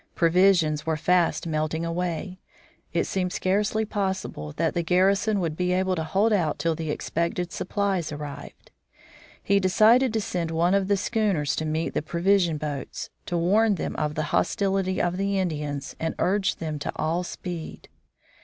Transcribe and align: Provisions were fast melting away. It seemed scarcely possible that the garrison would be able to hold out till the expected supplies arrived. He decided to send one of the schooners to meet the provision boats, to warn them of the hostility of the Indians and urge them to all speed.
Provisions 0.15 0.83
were 0.83 0.97
fast 0.97 1.45
melting 1.45 1.85
away. 1.85 2.39
It 2.91 3.03
seemed 3.03 3.31
scarcely 3.31 3.85
possible 3.85 4.51
that 4.53 4.73
the 4.73 4.81
garrison 4.81 5.39
would 5.39 5.55
be 5.55 5.73
able 5.73 5.95
to 5.95 6.03
hold 6.03 6.33
out 6.33 6.57
till 6.57 6.73
the 6.73 6.89
expected 6.89 7.51
supplies 7.51 8.11
arrived. 8.11 8.71
He 9.43 9.59
decided 9.59 10.11
to 10.13 10.19
send 10.19 10.49
one 10.49 10.73
of 10.73 10.87
the 10.87 10.97
schooners 10.97 11.55
to 11.57 11.65
meet 11.65 11.93
the 11.93 12.01
provision 12.01 12.57
boats, 12.57 13.11
to 13.27 13.37
warn 13.37 13.75
them 13.75 13.95
of 13.95 14.15
the 14.15 14.23
hostility 14.33 14.99
of 14.99 15.17
the 15.17 15.37
Indians 15.37 15.95
and 15.99 16.15
urge 16.17 16.55
them 16.55 16.79
to 16.79 16.91
all 16.95 17.23
speed. 17.23 17.87